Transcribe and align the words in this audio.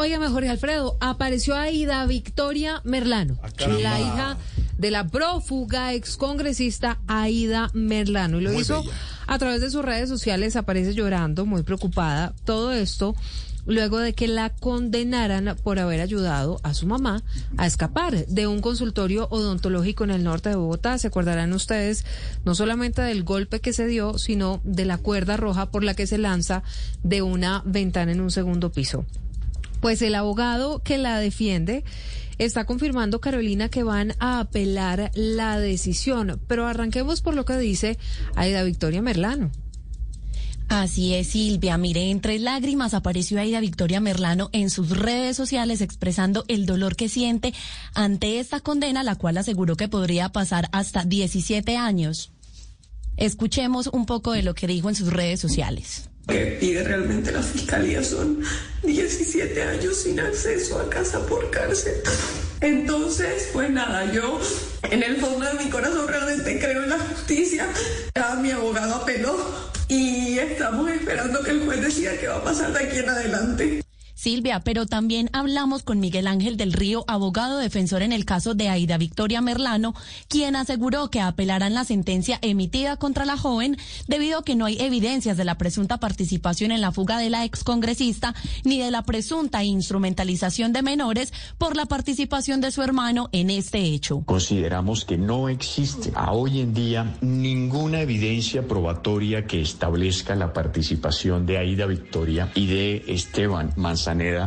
Oiga, 0.00 0.20
mejor 0.20 0.44
Alfredo, 0.44 0.96
apareció 1.00 1.56
Aida 1.56 2.06
Victoria 2.06 2.80
Merlano, 2.84 3.36
la 3.80 3.98
hija 3.98 4.36
de 4.78 4.92
la 4.92 5.08
prófuga 5.08 5.92
excongresista 5.92 7.00
Aida 7.08 7.68
Merlano. 7.74 8.38
Y 8.38 8.44
lo 8.44 8.52
hizo 8.52 8.84
a 9.26 9.38
través 9.38 9.60
de 9.60 9.70
sus 9.70 9.84
redes 9.84 10.08
sociales, 10.08 10.54
aparece 10.54 10.94
llorando, 10.94 11.46
muy 11.46 11.64
preocupada. 11.64 12.32
Todo 12.44 12.70
esto 12.70 13.16
luego 13.66 13.98
de 13.98 14.12
que 14.12 14.28
la 14.28 14.50
condenaran 14.50 15.56
por 15.64 15.80
haber 15.80 16.00
ayudado 16.00 16.60
a 16.62 16.74
su 16.74 16.86
mamá 16.86 17.24
a 17.56 17.66
escapar 17.66 18.24
de 18.26 18.46
un 18.46 18.60
consultorio 18.60 19.26
odontológico 19.32 20.04
en 20.04 20.10
el 20.10 20.22
norte 20.22 20.50
de 20.50 20.54
Bogotá. 20.54 20.96
Se 20.98 21.08
acordarán 21.08 21.52
ustedes 21.52 22.04
no 22.44 22.54
solamente 22.54 23.02
del 23.02 23.24
golpe 23.24 23.58
que 23.58 23.72
se 23.72 23.88
dio, 23.88 24.16
sino 24.16 24.60
de 24.62 24.84
la 24.84 24.98
cuerda 24.98 25.36
roja 25.36 25.72
por 25.72 25.82
la 25.82 25.94
que 25.94 26.06
se 26.06 26.18
lanza 26.18 26.62
de 27.02 27.20
una 27.20 27.64
ventana 27.66 28.12
en 28.12 28.20
un 28.20 28.30
segundo 28.30 28.70
piso. 28.70 29.04
Pues 29.80 30.02
el 30.02 30.14
abogado 30.14 30.80
que 30.82 30.98
la 30.98 31.18
defiende 31.18 31.84
está 32.38 32.64
confirmando, 32.64 33.20
Carolina, 33.20 33.68
que 33.68 33.82
van 33.82 34.14
a 34.18 34.40
apelar 34.40 35.10
la 35.14 35.58
decisión. 35.58 36.40
Pero 36.46 36.66
arranquemos 36.66 37.20
por 37.20 37.34
lo 37.34 37.44
que 37.44 37.58
dice 37.58 37.98
Aida 38.34 38.62
Victoria 38.62 39.02
Merlano. 39.02 39.50
Así 40.68 41.14
es, 41.14 41.28
Silvia. 41.28 41.78
Mire, 41.78 42.10
entre 42.10 42.38
lágrimas 42.38 42.92
apareció 42.92 43.40
Aida 43.40 43.58
Victoria 43.58 44.00
Merlano 44.00 44.50
en 44.52 44.68
sus 44.68 44.90
redes 44.90 45.36
sociales 45.36 45.80
expresando 45.80 46.44
el 46.46 46.66
dolor 46.66 46.94
que 46.94 47.08
siente 47.08 47.54
ante 47.94 48.38
esta 48.38 48.60
condena, 48.60 49.02
la 49.02 49.16
cual 49.16 49.38
aseguró 49.38 49.76
que 49.76 49.88
podría 49.88 50.28
pasar 50.28 50.68
hasta 50.72 51.04
17 51.04 51.76
años. 51.76 52.32
Escuchemos 53.16 53.86
un 53.86 54.04
poco 54.04 54.32
de 54.32 54.42
lo 54.42 54.54
que 54.54 54.66
dijo 54.66 54.90
en 54.90 54.94
sus 54.94 55.10
redes 55.10 55.40
sociales 55.40 56.10
que 56.28 56.58
pide 56.60 56.84
realmente 56.84 57.32
la 57.32 57.42
fiscalía 57.42 58.04
son 58.04 58.42
17 58.82 59.62
años 59.62 59.96
sin 59.96 60.20
acceso 60.20 60.78
a 60.78 60.88
casa 60.90 61.24
por 61.26 61.50
cárcel. 61.50 61.94
Entonces, 62.60 63.48
pues 63.52 63.70
nada, 63.70 64.12
yo 64.12 64.38
en 64.90 65.02
el 65.02 65.16
fondo 65.16 65.46
de 65.46 65.64
mi 65.64 65.70
corazón 65.70 66.06
realmente 66.06 66.58
creo 66.58 66.84
en 66.84 66.90
la 66.90 66.98
justicia. 66.98 67.66
Ya 68.14 68.34
mi 68.34 68.50
abogado 68.50 68.96
apeló 68.96 69.36
y 69.88 70.38
estamos 70.38 70.90
esperando 70.90 71.42
que 71.42 71.50
el 71.50 71.64
juez 71.64 71.80
decida 71.80 72.18
qué 72.18 72.28
va 72.28 72.36
a 72.36 72.44
pasar 72.44 72.72
de 72.72 72.84
aquí 72.84 72.98
en 72.98 73.08
adelante. 73.08 73.87
Silvia, 74.18 74.58
pero 74.58 74.84
también 74.84 75.30
hablamos 75.32 75.84
con 75.84 76.00
Miguel 76.00 76.26
Ángel 76.26 76.56
del 76.56 76.72
Río, 76.72 77.04
abogado 77.06 77.56
defensor 77.58 78.02
en 78.02 78.12
el 78.12 78.24
caso 78.24 78.54
de 78.54 78.68
Aida 78.68 78.98
Victoria 78.98 79.40
Merlano, 79.40 79.94
quien 80.26 80.56
aseguró 80.56 81.08
que 81.08 81.20
apelarán 81.20 81.72
la 81.72 81.84
sentencia 81.84 82.40
emitida 82.42 82.96
contra 82.96 83.24
la 83.24 83.36
joven 83.36 83.76
debido 84.08 84.40
a 84.40 84.44
que 84.44 84.56
no 84.56 84.64
hay 84.64 84.76
evidencias 84.80 85.36
de 85.36 85.44
la 85.44 85.56
presunta 85.56 85.98
participación 85.98 86.72
en 86.72 86.80
la 86.80 86.90
fuga 86.90 87.18
de 87.18 87.30
la 87.30 87.44
excongresista 87.44 88.34
ni 88.64 88.80
de 88.80 88.90
la 88.90 89.02
presunta 89.02 89.62
instrumentalización 89.62 90.72
de 90.72 90.82
menores 90.82 91.32
por 91.56 91.76
la 91.76 91.86
participación 91.86 92.60
de 92.60 92.72
su 92.72 92.82
hermano 92.82 93.28
en 93.30 93.50
este 93.50 93.78
hecho. 93.78 94.24
Consideramos 94.26 95.04
que 95.04 95.16
no 95.16 95.48
existe 95.48 96.10
a 96.16 96.32
hoy 96.32 96.60
en 96.60 96.74
día 96.74 97.16
ninguna 97.20 98.00
evidencia 98.00 98.66
probatoria 98.66 99.46
que 99.46 99.60
establezca 99.60 100.34
la 100.34 100.52
participación 100.52 101.46
de 101.46 101.58
Aida 101.58 101.86
Victoria 101.86 102.50
y 102.56 102.66
de 102.66 103.04
Esteban 103.06 103.72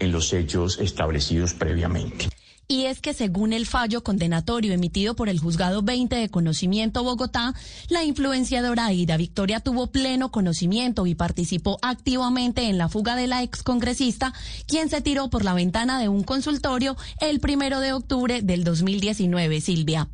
En 0.00 0.12
los 0.12 0.32
hechos 0.32 0.78
establecidos 0.78 1.54
previamente. 1.54 2.28
Y 2.66 2.86
es 2.86 3.00
que 3.00 3.12
según 3.12 3.52
el 3.52 3.66
fallo 3.66 4.02
condenatorio 4.02 4.72
emitido 4.72 5.14
por 5.14 5.28
el 5.28 5.38
juzgado 5.38 5.82
20 5.82 6.16
de 6.16 6.30
conocimiento 6.30 7.04
Bogotá, 7.04 7.54
la 7.88 8.04
influenciadora 8.04 8.86
Aida 8.86 9.18
Victoria 9.18 9.60
tuvo 9.60 9.88
pleno 9.88 10.30
conocimiento 10.30 11.06
y 11.06 11.14
participó 11.14 11.78
activamente 11.82 12.68
en 12.68 12.78
la 12.78 12.88
fuga 12.88 13.16
de 13.16 13.26
la 13.26 13.42
excongresista, 13.42 14.32
quien 14.66 14.88
se 14.88 15.02
tiró 15.02 15.28
por 15.28 15.44
la 15.44 15.52
ventana 15.52 16.00
de 16.00 16.08
un 16.08 16.22
consultorio 16.22 16.96
el 17.20 17.38
primero 17.38 17.80
de 17.80 17.92
octubre 17.92 18.40
del 18.40 18.64
2019, 18.64 19.60
Silvia. 19.60 20.08